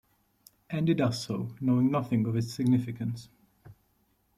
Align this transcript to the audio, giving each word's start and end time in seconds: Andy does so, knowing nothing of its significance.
Andy 0.71 0.95
does 0.95 1.21
so, 1.23 1.49
knowing 1.61 1.91
nothing 1.91 2.25
of 2.25 2.35
its 2.35 2.51
significance. 2.51 3.29